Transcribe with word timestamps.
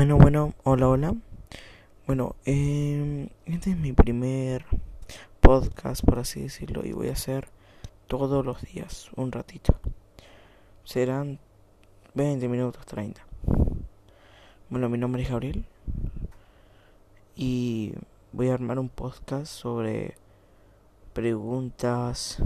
Bueno, 0.00 0.16
bueno, 0.16 0.54
hola, 0.64 0.88
hola. 0.88 1.14
Bueno, 2.06 2.34
eh, 2.46 3.28
este 3.44 3.72
es 3.72 3.76
mi 3.76 3.92
primer 3.92 4.64
podcast, 5.40 6.02
por 6.02 6.18
así 6.18 6.40
decirlo, 6.40 6.86
y 6.86 6.92
voy 6.92 7.08
a 7.08 7.12
hacer 7.12 7.48
todos 8.06 8.42
los 8.42 8.62
días 8.62 9.10
un 9.16 9.30
ratito. 9.30 9.78
Serán 10.84 11.38
20 12.14 12.48
minutos, 12.48 12.86
30. 12.86 13.20
Bueno, 14.70 14.88
mi 14.88 14.96
nombre 14.96 15.20
es 15.20 15.28
Gabriel 15.28 15.66
y 17.36 17.92
voy 18.32 18.48
a 18.48 18.54
armar 18.54 18.78
un 18.78 18.88
podcast 18.88 19.52
sobre 19.52 20.16
preguntas. 21.12 22.42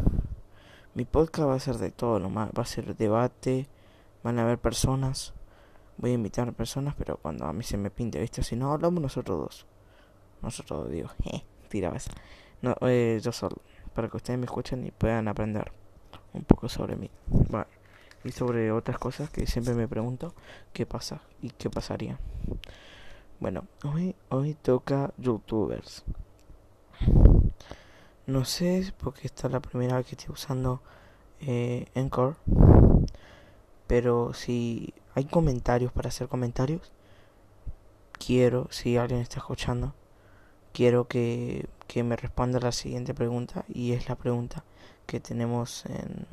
Mi 0.94 1.04
podcast 1.04 1.48
va 1.48 1.54
a 1.54 1.60
ser 1.60 1.78
de 1.78 1.92
todo, 1.92 2.18
va 2.34 2.50
a 2.52 2.66
ser 2.66 2.96
debate, 2.96 3.68
van 4.24 4.40
a 4.40 4.42
haber 4.42 4.58
personas 4.58 5.34
voy 5.96 6.10
a 6.10 6.14
invitar 6.14 6.52
personas, 6.52 6.94
pero 6.96 7.16
cuando 7.16 7.46
a 7.46 7.52
mí 7.52 7.62
se 7.62 7.76
me 7.76 7.90
pinte, 7.90 8.20
¿viste? 8.20 8.42
Si 8.42 8.56
no, 8.56 8.72
hablamos 8.72 9.02
nosotros 9.02 9.38
dos. 9.38 9.66
Nosotros 10.42 10.84
dos, 10.84 10.90
digo, 10.90 11.10
eh, 11.24 11.42
tirabas. 11.68 12.08
No, 12.62 12.74
eh, 12.82 13.20
yo 13.22 13.32
solo, 13.32 13.56
para 13.94 14.08
que 14.08 14.16
ustedes 14.16 14.38
me 14.38 14.46
escuchen 14.46 14.86
y 14.86 14.90
puedan 14.90 15.28
aprender 15.28 15.70
un 16.32 16.44
poco 16.44 16.68
sobre 16.68 16.96
mí. 16.96 17.10
Bueno, 17.28 17.66
y 18.24 18.32
sobre 18.32 18.72
otras 18.72 18.98
cosas 18.98 19.30
que 19.30 19.46
siempre 19.46 19.74
me 19.74 19.86
pregunto 19.86 20.34
qué 20.72 20.86
pasa 20.86 21.20
y 21.42 21.50
qué 21.50 21.70
pasaría. 21.70 22.18
Bueno, 23.38 23.66
hoy, 23.84 24.16
hoy 24.30 24.54
toca 24.54 25.12
youtubers. 25.18 26.04
No 28.26 28.46
sé 28.46 28.94
porque 28.98 29.26
esta 29.26 29.48
es 29.48 29.52
la 29.52 29.60
primera 29.60 29.96
vez 29.96 30.06
que 30.06 30.14
estoy 30.14 30.32
usando 30.32 30.80
eh, 31.40 31.86
Encore. 31.94 32.36
Pero 33.86 34.32
si 34.32 34.94
hay 35.14 35.24
comentarios 35.24 35.92
para 35.92 36.08
hacer 36.08 36.28
comentarios, 36.28 36.92
quiero, 38.12 38.68
si 38.70 38.96
alguien 38.96 39.20
está 39.20 39.38
escuchando, 39.38 39.94
quiero 40.72 41.06
que, 41.06 41.68
que 41.86 42.02
me 42.02 42.16
responda 42.16 42.58
la 42.60 42.72
siguiente 42.72 43.14
pregunta 43.14 43.64
y 43.68 43.92
es 43.92 44.08
la 44.08 44.16
pregunta 44.16 44.64
que 45.06 45.20
tenemos 45.20 45.84
en 45.86 46.26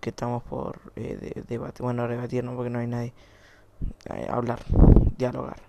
que 0.00 0.10
estamos 0.10 0.42
por 0.42 0.80
eh, 0.96 1.44
debate, 1.46 1.82
bueno, 1.82 2.08
debatir 2.08 2.42
no 2.42 2.56
porque 2.56 2.70
no 2.70 2.80
hay 2.80 2.88
nadie, 2.88 3.12
eh, 4.12 4.26
hablar, 4.28 4.58
dialogar. 5.16 5.62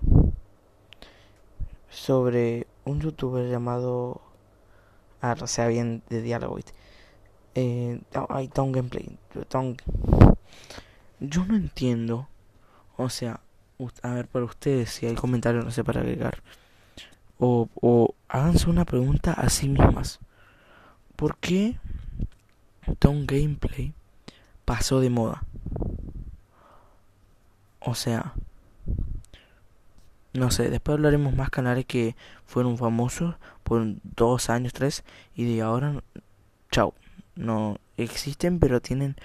Sobre 1.90 2.66
un 2.86 3.00
youtuber 3.00 3.48
llamado 3.48 4.22
ah, 5.22 5.36
sea 5.46 5.68
bien 5.68 6.02
de 6.10 6.22
diálogo 6.22 6.58
eh, 7.56 8.02
hay 8.30 8.48
Town 8.48 8.72
Gameplay 8.72 9.18
Town 9.48 9.78
yo 11.20 11.46
no 11.46 11.56
entiendo. 11.56 12.28
O 12.98 13.10
sea, 13.10 13.40
a 14.02 14.14
ver, 14.14 14.28
para 14.28 14.46
ustedes, 14.46 14.90
si 14.92 15.06
hay 15.06 15.16
comentarios, 15.16 15.66
no 15.66 15.72
sé, 15.72 15.84
para 15.84 16.02
agregar. 16.02 16.42
O, 17.40 17.70
o 17.82 18.16
háganse 18.28 18.70
una 18.70 18.86
pregunta 18.86 19.34
a 19.34 19.50
sí 19.50 19.70
mismas. 19.70 20.20
¿Por 21.16 21.38
qué 21.38 21.78
Tom 23.00 23.26
Gameplay 23.26 23.94
pasó 24.66 25.00
de 25.00 25.10
moda? 25.10 25.44
O 27.80 27.96
sea, 27.96 28.34
no 30.34 30.50
sé, 30.52 30.70
después 30.70 30.96
hablaremos 30.96 31.36
más 31.36 31.50
canales 31.50 31.86
que 31.86 32.16
fueron 32.46 32.78
famosos 32.78 33.36
por 33.64 33.86
dos 34.16 34.50
años, 34.50 34.74
tres, 34.74 35.04
y 35.36 35.44
de 35.46 35.62
ahora, 35.62 36.02
chao, 36.72 36.94
no 37.36 37.78
existen, 37.98 38.60
pero 38.60 38.82
tienen 38.82 39.16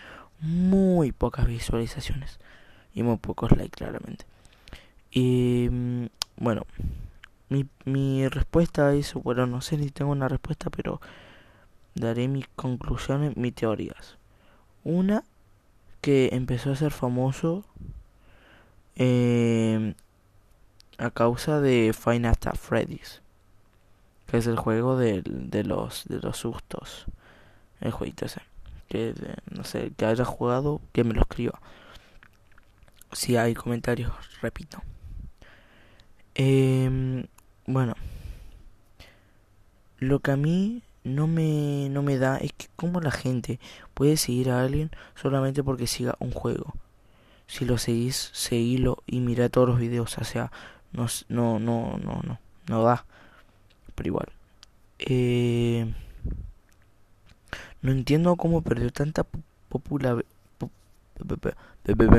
muy 0.41 1.13
pocas 1.13 1.47
visualizaciones 1.47 2.39
y 2.95 3.03
muy 3.03 3.17
pocos 3.17 3.53
likes 3.53 3.77
claramente. 3.77 4.25
Y 5.11 5.69
mm, 5.71 6.07
bueno, 6.37 6.67
mi, 7.49 7.67
mi 7.85 8.29
respuesta 8.29 8.89
a 8.89 8.95
eso, 8.95 9.21
bueno, 9.21 9.47
no 9.47 9.61
sé 9.61 9.79
si 9.79 9.91
tengo 9.91 10.13
una 10.13 10.29
respuesta, 10.29 10.71
pero 10.71 11.01
daré 11.95 12.29
mis 12.29 12.47
conclusiones, 12.57 13.37
mis 13.37 13.55
teorías. 13.55 14.17
Una, 14.85 15.25
que 16.01 16.31
empezó 16.33 16.73
a 16.73 16.77
ser 16.77 16.93
famoso 16.93 17.65
eh, 18.97 19.95
a 20.99 21.11
causa 21.11 21.61
de 21.61 21.93
Final 21.93 22.35
Fantasy 22.35 22.59
Freddy's, 22.59 23.23
que 24.27 24.39
es 24.39 24.47
el 24.47 24.57
juego 24.57 24.97
de, 24.97 25.23
de, 25.25 25.65
los, 25.65 26.05
de 26.07 26.19
los 26.21 26.39
sustos, 26.39 27.07
el 27.81 27.93
jueguito 27.93 28.27
ese 28.27 28.41
que 28.89 29.15
no 29.51 29.65
sé, 29.65 29.93
que 29.97 30.07
haya 30.07 30.25
jugado, 30.25 30.81
que 30.93 31.05
me 31.05 31.15
lo 31.15 31.23
escriba. 31.23 31.61
Si 33.13 33.37
hay 33.37 33.55
comentarios, 33.55 34.13
repito. 34.43 34.83
Eh, 36.35 37.27
bueno, 37.67 37.95
lo 39.99 40.21
que 40.21 40.31
a 40.31 40.37
mí 40.37 40.83
no 41.05 41.27
me, 41.27 41.89
no 41.91 42.03
me 42.03 42.19
da 42.19 42.39
es 42.39 42.53
que 42.53 42.67
como 42.77 43.01
la 43.01 43.11
gente 43.11 43.59
puede 43.95 44.17
seguir 44.17 44.51
a 44.51 44.63
alguien 44.63 44.91
solamente 45.15 45.63
porque 45.65 45.87
siga 45.87 46.17
un 46.21 46.33
juego. 46.33 46.75
Si 47.47 47.65
lo 47.65 47.79
seguís, 47.79 48.31
seguilo 48.35 49.03
y 49.07 49.21
mira 49.21 49.49
todos 49.49 49.69
los 49.69 49.79
videos. 49.79 50.19
O 50.19 50.25
sea, 50.25 50.53
no, 50.93 51.07
no, 51.29 51.59
no, 51.59 51.99
no, 51.99 52.21
no, 52.23 52.41
no 52.69 52.83
da. 52.83 53.07
Pero 53.95 54.09
igual. 54.09 54.29
Eh, 54.99 55.93
no 57.83 57.93
entiendo 57.93 58.37
cómo 58.37 58.63
perdió 58.63 58.91
tanta 58.91 59.25
popularidad. 59.69 60.25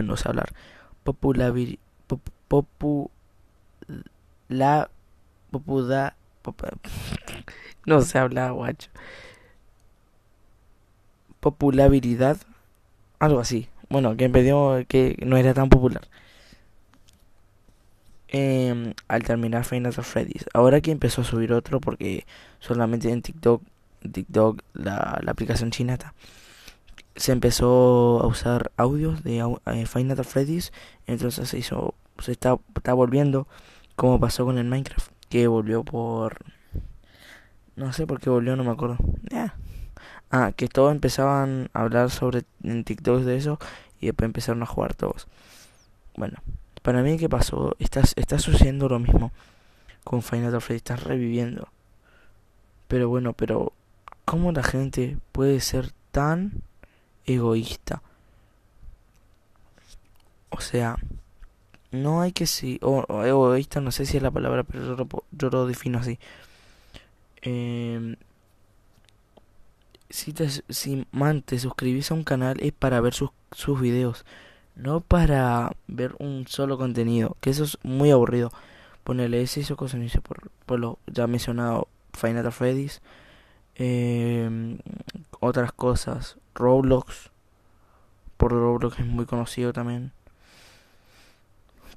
no 0.04 0.18
sé 0.18 0.30
hablar. 0.30 0.54
Popularidad. 1.04 1.78
Popu. 2.48 3.12
La. 4.48 4.90
Popuda. 5.52 6.16
No 7.86 8.02
sé 8.02 8.20
hablar, 8.20 8.54
guacho. 8.54 8.90
Popularidad. 11.40 12.38
Algo 13.20 13.40
así. 13.40 13.68
Bueno, 13.90 14.16
que 14.16 14.30
perdió 14.30 14.86
que 14.88 15.18
no 15.26 15.38
era 15.38 15.54
tan 15.54 15.70
popular. 15.70 16.08
Eh, 18.28 18.94
al 19.08 19.24
terminar 19.24 19.66
Final 19.66 19.92
Freddy's. 19.94 20.46
Ahora 20.54 20.82
que 20.82 20.92
empezó 20.92 21.22
a 21.22 21.26
subir 21.26 21.52
otro 21.52 21.80
porque 21.82 22.26
solamente 22.60 23.10
en 23.12 23.24
TikTok 23.24 23.64
TikTok, 24.12 24.62
la, 24.74 25.20
la 25.22 25.32
aplicación 25.32 25.72
chinata, 25.72 26.14
se 27.16 27.34
empezó 27.34 28.22
a 28.22 28.28
usar 28.28 28.72
audios 28.78 29.24
de 29.24 29.40
eh, 29.66 29.86
Final 29.86 30.24
Freddy's, 30.24 30.72
entonces 31.06 31.50
se 31.50 31.58
hizo, 31.58 31.94
se 32.20 32.32
está, 32.32 32.58
está 32.76 32.94
volviendo 32.94 33.48
como 33.96 34.20
pasó 34.20 34.46
con 34.46 34.58
el 34.58 34.66
Minecraft, 34.66 35.12
que 35.28 35.48
volvió 35.48 35.84
por, 35.84 36.38
no 37.76 37.92
sé 37.92 38.08
por 38.08 38.22
qué 38.22 38.30
volvió, 38.30 38.56
no 38.56 38.64
me 38.64 38.72
acuerdo. 38.72 38.98
Ah, 40.32 40.54
que 40.56 40.68
todos 40.68 40.92
empezaban 40.94 41.70
a 41.74 41.82
hablar 41.82 42.10
sobre 42.12 42.44
en 42.64 42.84
TikTok 42.84 43.22
de 43.24 43.36
eso 43.36 43.60
y 44.00 44.06
después 44.06 44.28
empezaron 44.28 44.64
a 44.64 44.68
jugar 44.68 44.94
todos. 44.94 45.28
Bueno, 46.16 46.38
para 46.82 47.02
mí 47.02 47.18
qué 47.18 47.28
pasó, 47.28 47.76
está, 47.80 48.02
está 48.16 48.40
sucediendo 48.40 48.88
lo 48.88 49.00
mismo 49.00 49.34
con 50.04 50.22
Final 50.22 50.62
Freddy, 50.62 50.78
está 50.78 50.96
reviviendo. 50.96 51.68
Pero 52.88 53.10
bueno, 53.10 53.34
pero 53.34 53.74
¿Cómo 54.30 54.52
la 54.52 54.62
gente 54.62 55.18
puede 55.32 55.60
ser 55.60 55.92
tan 56.12 56.62
egoísta? 57.26 58.04
O 60.52 60.62
sea, 60.62 60.98
no 61.90 62.22
hay 62.22 62.32
que 62.32 62.46
si 62.46 62.78
o, 62.84 63.24
egoísta 63.24 63.82
no 63.82 63.90
sé 63.92 64.06
si 64.06 64.18
es 64.18 64.22
la 64.22 64.30
palabra 64.30 64.62
pero 64.62 64.86
yo 64.86 64.96
lo, 64.96 65.08
yo 65.32 65.50
lo 65.50 65.66
defino 65.66 65.98
así. 65.98 66.20
Eh, 67.42 68.18
si 70.12 70.32
te 70.32 70.48
si 70.70 71.08
man, 71.12 71.42
te 71.42 71.58
suscribís 71.58 72.12
a 72.12 72.14
un 72.14 72.24
canal 72.24 72.60
es 72.62 72.72
para 72.72 73.02
ver 73.02 73.16
sus, 73.16 73.32
sus 73.52 73.82
videos 73.82 74.26
no 74.76 75.02
para 75.02 75.72
ver 75.88 76.16
un 76.20 76.46
solo 76.48 76.78
contenido 76.78 77.36
que 77.42 77.50
eso 77.50 77.64
es 77.64 77.80
muy 77.82 78.12
aburrido. 78.12 78.52
Ponerle 79.04 79.42
ese 79.42 79.62
hizo 79.62 79.76
cosas 79.76 80.00
por, 80.22 80.52
por 80.68 80.80
lo 80.80 81.00
ya 81.08 81.26
mencionado 81.26 81.88
Final 82.14 82.52
Freddy's 82.52 83.02
eh, 83.80 84.78
otras 85.40 85.72
cosas. 85.72 86.38
Roblox. 86.54 87.32
Por 88.38 88.52
Roblox 88.52 89.00
es 89.00 89.06
muy 89.06 89.26
conocido 89.26 89.74
también. 89.74 90.12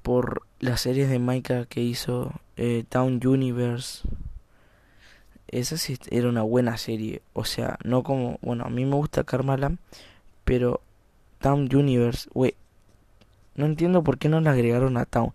Por 0.03 0.43
las 0.61 0.81
series 0.81 1.11
de 1.11 1.19
Minecraft 1.19 1.69
que 1.69 1.83
hizo 1.83 2.33
eh, 2.57 2.85
Town 2.89 3.21
Universe. 3.25 4.09
Esa 5.49 5.77
sí 5.77 5.99
era 6.11 6.29
una 6.29 6.43
buena 6.43 6.79
serie. 6.79 7.21
O 7.33 7.45
sea, 7.45 7.79
no 7.85 8.03
como. 8.03 8.39
Bueno, 8.43 8.65
a 8.65 8.71
mí 8.71 8.85
me 8.85 8.95
gusta 8.97 9.25
Carmala. 9.25 9.73
Pero 10.45 10.81
Town 11.41 11.69
Universe. 11.75 12.29
wey 12.33 12.55
no 13.55 13.67
entiendo 13.67 14.03
por 14.03 14.17
qué 14.19 14.31
no 14.31 14.41
le 14.41 14.49
agregaron 14.49 14.97
a 14.97 15.05
Town. 15.05 15.33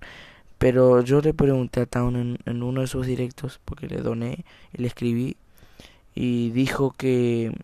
Pero 0.58 1.02
yo 1.02 1.22
le 1.22 1.34
pregunté 1.34 1.82
a 1.82 1.86
Town 1.86 2.40
en 2.46 2.64
uno 2.64 2.82
de 2.82 2.88
sus 2.88 3.06
directos. 3.06 3.60
Porque 3.64 3.88
le 3.88 3.98
doné 3.98 4.46
y 4.74 4.82
le 4.82 4.88
escribí 4.88 5.38
y 6.20 6.50
dijo 6.50 6.92
que, 6.98 7.56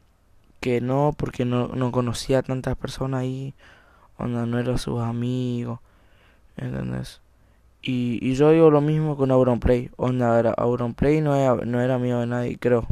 que 0.60 0.80
no, 0.80 1.16
porque 1.18 1.44
no, 1.44 1.70
no 1.70 1.92
conocía 1.92 2.40
a 2.40 2.44
tantas 2.44 2.78
personas 2.78 3.22
ahí, 3.22 3.56
onda 4.18 4.46
no 4.46 4.60
eran 4.60 4.78
sus 4.78 5.02
amigos, 5.02 5.80
¿entendés? 6.56 7.20
Y, 7.82 8.20
y 8.22 8.36
yo 8.36 8.52
digo 8.52 8.70
lo 8.70 8.80
mismo 8.80 9.18
con 9.18 9.32
Auronplay. 9.32 9.90
Onda, 9.98 10.40
era, 10.40 10.52
Auronplay 10.52 11.20
no 11.20 11.36
era, 11.36 11.66
no 11.66 11.82
era 11.82 11.98
mío 11.98 12.20
de 12.20 12.28
nadie, 12.28 12.58
creo. 12.60 12.86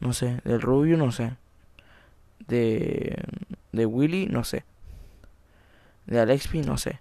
No 0.00 0.12
sé, 0.12 0.40
del 0.44 0.60
Rubio 0.60 0.98
no 0.98 1.12
sé. 1.12 1.32
De, 2.46 3.16
de 3.72 3.86
Willy 3.86 4.26
no 4.26 4.44
sé. 4.44 4.64
De 6.06 6.20
Alexpi 6.20 6.60
no 6.60 6.76
sé. 6.76 7.00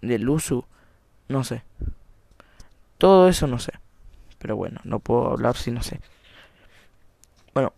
De 0.00 0.18
Luzu 0.20 0.64
no 1.28 1.42
sé. 1.42 1.64
Todo 2.98 3.28
eso 3.28 3.48
no 3.48 3.58
sé. 3.58 3.72
Pero 4.38 4.54
bueno, 4.54 4.80
no 4.84 5.00
puedo 5.00 5.32
hablar 5.32 5.56
si 5.56 5.72
no 5.72 5.82
sé. 5.82 6.00
Bueno, 7.52 7.72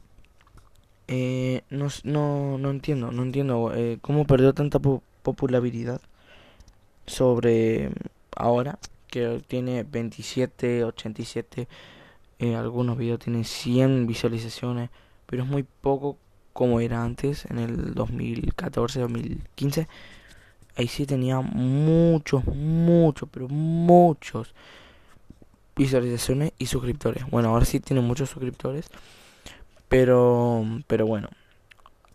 eh, 1.08 1.62
no, 1.82 1.88
no, 2.04 2.58
no 2.58 2.70
entiendo, 2.70 3.10
no 3.12 3.22
entiendo 3.22 3.72
eh, 3.74 3.98
cómo 4.00 4.26
perdió 4.26 4.52
tanta 4.54 4.78
popularidad 4.78 6.00
sobre 7.06 7.90
ahora 8.36 8.78
que 9.08 9.42
tiene 9.46 9.84
27, 9.84 10.84
87, 10.84 11.68
eh, 12.38 12.56
algunos 12.56 12.96
videos 12.96 13.20
tienen 13.20 13.44
100 13.44 14.06
visualizaciones, 14.06 14.90
pero 15.26 15.42
es 15.42 15.48
muy 15.48 15.64
poco 15.64 16.16
como 16.52 16.80
era 16.80 17.02
antes, 17.02 17.44
en 17.46 17.58
el 17.58 17.94
2014, 17.94 19.00
2015. 19.00 19.88
Ahí 20.76 20.88
sí 20.88 21.06
tenía 21.06 21.40
muchos, 21.40 22.44
muchos, 22.46 23.28
pero 23.30 23.48
muchos 23.48 24.54
visualizaciones 25.76 26.52
y 26.58 26.66
suscriptores. 26.66 27.28
Bueno, 27.30 27.50
ahora 27.50 27.64
sí 27.64 27.80
tiene 27.80 28.00
muchos 28.00 28.30
suscriptores, 28.30 28.88
pero, 29.88 30.64
pero 30.86 31.06
bueno. 31.06 31.28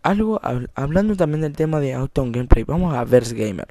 Algo, 0.02 0.40
hablando 0.74 1.16
también 1.16 1.40
del 1.42 1.54
tema 1.54 1.80
de 1.80 1.94
Auto 1.94 2.22
Gameplay, 2.24 2.64
vamos 2.64 2.94
a 2.94 3.04
Verse 3.04 3.34
Gamer. 3.34 3.68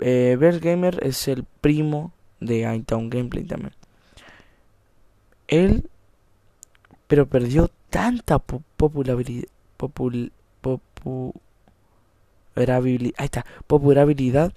Eh, 0.00 0.36
Verse 0.38 0.60
Gamer 0.60 0.98
es 1.02 1.28
el 1.28 1.44
primo 1.60 2.12
de 2.40 2.82
Town 2.86 3.10
Gameplay 3.10 3.44
también. 3.44 3.72
Él, 5.46 5.88
pero 7.06 7.26
perdió 7.26 7.70
tanta 7.90 8.38
popularidad, 8.38 9.48
popul, 9.76 10.32
popularidad, 10.60 11.42
ahí 12.84 13.12
está, 13.18 13.46
popularidad, 13.66 14.52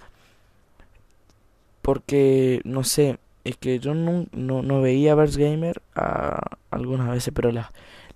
porque 1.82 2.62
no 2.66 2.84
sé, 2.84 3.20
es 3.44 3.58
que 3.58 3.80
yo 3.80 3.96
no, 3.96 4.28
no, 4.34 4.62
no 4.62 4.82
veía 4.82 5.16
Verse 5.16 5.42
Gamer 5.42 5.82
a, 5.96 6.58
algunas 6.70 7.10
veces, 7.10 7.34
pero 7.34 7.52
las, 7.52 7.68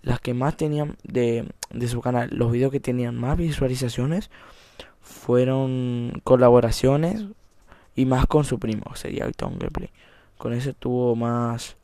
las 0.02 0.20
que 0.20 0.34
más 0.34 0.58
tenían 0.58 0.98
de, 1.04 1.48
de 1.80 1.88
su 1.88 2.02
canal, 2.02 2.30
los 2.32 2.52
videos 2.52 2.72
que 2.72 2.80
tenían 2.80 3.16
más 3.16 3.38
visualizaciones 3.38 4.30
fueron 5.02 6.22
colaboraciones 6.24 7.26
y 7.96 8.06
más 8.06 8.26
con 8.26 8.44
su 8.44 8.60
primo, 8.60 8.96
sería 8.96 9.30
Tom 9.32 9.58
Gameplay. 9.58 9.90
Con 10.38 10.54
ese 10.54 10.74
tuvo 10.74 11.16
más, 11.16 11.78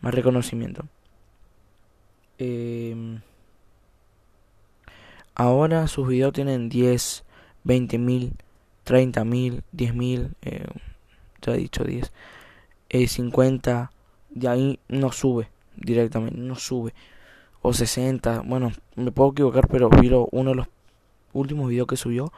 más 0.00 0.14
reconocimiento. 0.14 0.84
Eh, 2.38 3.20
ahora 5.34 5.86
sus 5.88 6.08
videos 6.08 6.32
tienen 6.32 6.68
10, 6.68 7.24
20 7.64 7.98
mil, 7.98 8.32
30 8.84 9.24
mil, 9.24 9.62
10 9.72 9.94
mil, 9.94 10.30
eh, 10.42 10.66
ya 11.40 11.54
he 11.54 11.58
dicho 11.58 11.84
10, 11.84 12.12
eh, 12.88 13.06
50, 13.06 13.92
de 14.30 14.48
ahí 14.48 14.80
no 14.88 15.12
sube 15.12 15.48
directamente, 15.76 16.38
no 16.38 16.54
sube. 16.54 16.94
O 17.62 17.72
60, 17.72 18.42
bueno, 18.44 18.72
me 18.96 19.12
puedo 19.12 19.30
equivocar, 19.30 19.68
pero 19.68 19.88
vi 19.88 20.10
uno 20.32 20.50
de 20.50 20.56
los 20.56 20.66
últimos 21.32 21.68
videos 21.68 21.86
que 21.86 21.96
subió 21.96 22.32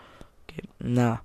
nada. 0.78 1.24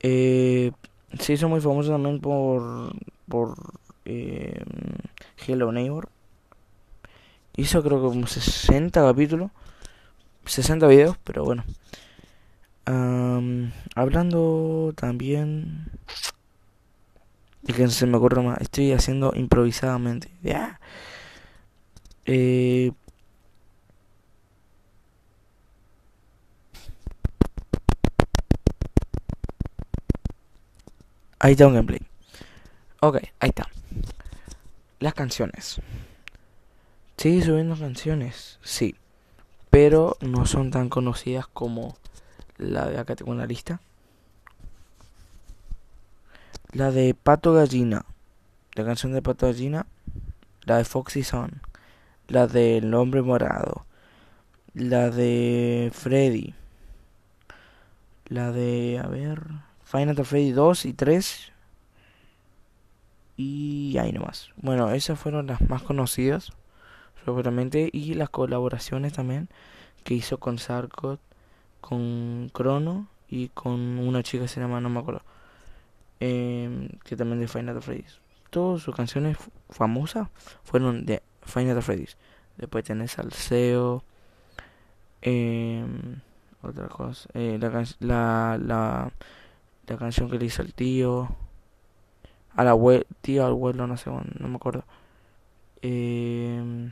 Eh, 0.00 0.72
se 1.18 1.32
hizo 1.32 1.48
muy 1.48 1.60
famoso 1.60 1.90
también 1.90 2.20
por, 2.20 2.92
por 3.28 3.56
eh, 4.04 4.62
Hello 5.46 5.72
Neighbor. 5.72 6.08
Hizo 7.56 7.82
creo 7.82 8.02
que 8.02 8.08
como 8.08 8.26
60 8.26 9.00
capítulos, 9.00 9.50
60 10.44 10.86
videos, 10.88 11.16
pero 11.24 11.44
bueno. 11.44 11.64
hablando 13.94 14.92
también 14.94 15.90
de 17.62 17.72
que 17.72 17.88
se 17.88 18.06
me 18.06 18.18
ocurre 18.18 18.42
más, 18.42 18.60
estoy 18.60 18.92
haciendo 18.92 19.32
improvisadamente. 19.34 20.30
ya 20.42 20.78
Eh, 22.26 22.92
Ahí 31.38 31.52
está 31.52 31.66
un 31.66 31.74
gameplay. 31.74 32.00
Ok, 33.00 33.18
ahí 33.40 33.50
está. 33.50 33.68
Las 34.98 35.14
canciones. 35.14 35.80
Sigue 37.18 37.44
subiendo 37.44 37.76
canciones, 37.76 38.58
sí. 38.62 38.96
Pero 39.70 40.16
no 40.20 40.46
son 40.46 40.70
tan 40.70 40.88
conocidas 40.88 41.46
como 41.46 41.96
la 42.56 42.88
de 42.88 42.98
acá 42.98 43.14
tengo 43.14 43.32
una 43.32 43.46
lista. 43.46 43.80
La 46.72 46.90
de 46.90 47.14
Pato 47.14 47.52
Gallina. 47.52 48.06
La 48.72 48.84
canción 48.84 49.12
de 49.12 49.22
Pato 49.22 49.46
Gallina. 49.46 49.86
La 50.64 50.78
de 50.78 50.84
Foxy 50.84 51.22
Son. 51.22 51.60
La 52.28 52.46
del 52.46 52.92
Hombre 52.94 53.22
Morado. 53.22 53.86
La 54.74 55.10
de 55.10 55.90
Freddy. 55.92 56.54
La 58.26 58.52
de... 58.52 59.00
A 59.02 59.08
ver... 59.08 59.42
Final 59.84 60.16
Fantasy 60.16 60.50
2 60.50 60.84
y 60.86 60.92
3. 60.94 61.52
Y 63.36 63.96
ahí 63.98 64.10
nomás. 64.10 64.50
Bueno, 64.56 64.90
esas 64.90 65.18
fueron 65.18 65.46
las 65.46 65.60
más 65.68 65.82
conocidas, 65.82 66.52
seguramente. 67.24 67.88
Y 67.92 68.14
las 68.14 68.30
colaboraciones 68.30 69.12
también 69.12 69.48
que 70.02 70.14
hizo 70.14 70.38
con 70.38 70.58
Sarkot, 70.58 71.20
con 71.80 72.50
Chrono 72.52 73.06
y 73.28 73.48
con 73.48 73.98
una 73.98 74.24
chica 74.24 74.44
que 74.44 74.48
se 74.48 74.60
llama, 74.60 74.80
no 74.80 74.88
me 74.88 75.00
acuerdo, 75.00 75.22
eh, 76.20 76.88
que 77.04 77.16
también 77.16 77.40
de 77.40 77.48
Final 77.48 77.80
Freddy's. 77.80 78.20
Todas 78.50 78.82
sus 78.82 78.94
canciones 78.94 79.36
famosas 79.68 80.28
fueron 80.64 81.06
de 81.06 81.22
Final 81.46 81.82
Freddy's. 81.82 82.16
Después 82.56 82.84
tenés 82.84 83.12
Salseo, 83.12 84.02
eh, 85.22 85.84
otra 86.62 86.88
cosa, 86.88 87.28
eh, 87.34 87.58
la, 88.00 88.58
la 88.58 89.12
la 89.86 89.96
canción 89.96 90.30
que 90.30 90.38
le 90.38 90.46
hizo 90.46 90.62
el 90.62 90.74
tío, 90.74 91.28
a 92.54 92.64
la 92.64 92.70
abuelo, 92.70 93.04
tío, 93.20 93.44
al 93.44 93.52
abuelo, 93.52 93.86
no 93.86 93.96
sé, 93.96 94.10
no 94.10 94.48
me 94.48 94.56
acuerdo. 94.56 94.84
Eh, 95.82 96.90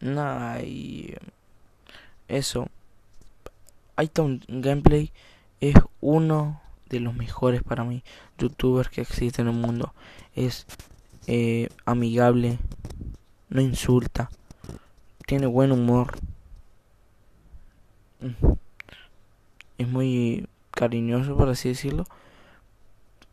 nada, 0.00 0.62
y 0.62 1.14
eso. 2.28 2.68
un 4.18 4.40
Gameplay 4.48 5.12
es 5.60 5.74
uno 6.00 6.62
de 6.88 7.00
los 7.00 7.14
mejores 7.14 7.62
para 7.62 7.84
mí 7.84 8.02
youtubers 8.38 8.88
que 8.88 9.02
existen 9.02 9.46
en 9.48 9.54
el 9.54 9.60
mundo. 9.60 9.92
Es 10.34 10.66
eh, 11.26 11.68
amigable, 11.84 12.58
no 13.48 13.60
insulta, 13.60 14.30
tiene 15.26 15.46
buen 15.46 15.72
humor. 15.72 16.16
Mm 18.20 18.52
es 19.80 19.88
muy 19.88 20.46
cariñoso, 20.72 21.36
por 21.36 21.48
así 21.48 21.70
decirlo. 21.70 22.04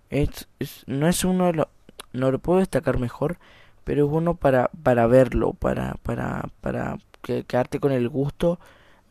Es, 0.10 0.48
no 0.86 1.08
es 1.08 1.26
uno 1.26 1.48
de 1.48 1.54
los... 1.54 1.68
No 2.14 2.32
lo 2.32 2.40
puedo 2.40 2.60
destacar 2.60 3.00
mejor, 3.00 3.38
pero 3.84 4.06
es 4.06 4.12
uno 4.12 4.36
para, 4.36 4.72
para 4.82 5.08
verlo, 5.08 5.54
para, 5.54 5.96
para, 6.04 6.50
para 6.62 6.98
quedarte 7.22 7.82
con 7.82 7.92
el 7.92 8.08
gusto 8.08 8.60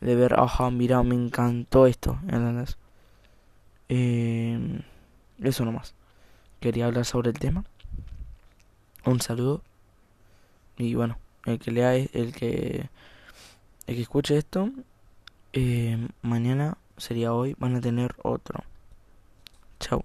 de 0.01 0.15
ver, 0.15 0.35
ajá, 0.41 0.71
mira, 0.71 1.03
me 1.03 1.15
encantó 1.15 1.87
esto, 1.87 2.19
¿entendés? 2.23 2.79
Eh, 3.91 4.81
eso 5.41 5.65
nomás. 5.67 5.95
Quería 6.61 6.87
hablar 6.87 7.05
sobre 7.05 7.31
el 7.31 7.39
tema. 7.39 7.65
Un 9.07 9.21
saludo. 9.21 9.63
Y 10.77 10.95
bueno, 10.95 11.19
el 11.45 11.59
que 11.59 11.71
lea, 11.71 11.95
el 11.95 12.35
que, 12.35 12.91
el 13.87 13.95
que 13.95 14.03
escuche 14.03 14.37
esto, 14.37 14.71
eh, 15.53 16.09
mañana 16.23 16.77
sería 16.97 17.33
hoy, 17.33 17.55
van 17.59 17.77
a 17.77 17.81
tener 17.81 18.17
otro. 18.23 18.65
Chao. 19.79 20.05